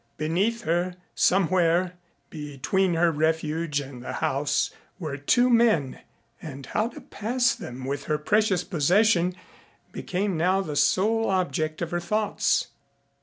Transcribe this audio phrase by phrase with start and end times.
[0.17, 1.93] Beneath her, somewhere
[2.31, 5.99] between her refuge and the house were two men,
[6.41, 9.35] and how to pass them with her precious possession
[9.91, 12.69] became now the sole object of her thoughts.